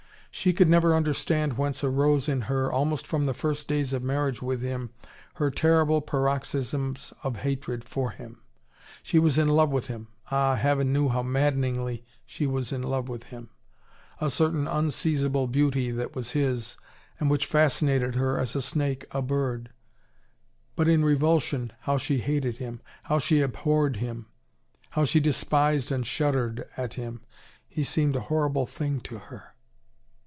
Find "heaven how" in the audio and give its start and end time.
10.55-11.21